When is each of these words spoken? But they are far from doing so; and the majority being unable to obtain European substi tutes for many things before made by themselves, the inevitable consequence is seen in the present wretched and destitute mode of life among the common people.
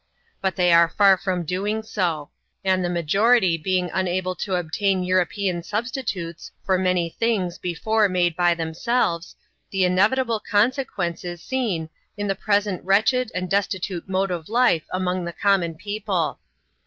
But 0.41 0.55
they 0.55 0.73
are 0.73 0.89
far 0.89 1.15
from 1.15 1.45
doing 1.45 1.83
so; 1.83 2.31
and 2.65 2.83
the 2.83 2.89
majority 2.89 3.55
being 3.55 3.91
unable 3.93 4.33
to 4.37 4.55
obtain 4.55 5.03
European 5.03 5.61
substi 5.61 6.03
tutes 6.03 6.49
for 6.65 6.79
many 6.79 7.07
things 7.07 7.59
before 7.59 8.09
made 8.09 8.35
by 8.35 8.55
themselves, 8.55 9.35
the 9.69 9.85
inevitable 9.85 10.39
consequence 10.39 11.23
is 11.23 11.43
seen 11.43 11.87
in 12.17 12.25
the 12.25 12.33
present 12.33 12.83
wretched 12.83 13.31
and 13.35 13.47
destitute 13.47 14.09
mode 14.09 14.31
of 14.31 14.49
life 14.49 14.87
among 14.91 15.23
the 15.23 15.33
common 15.33 15.75
people. 15.75 16.39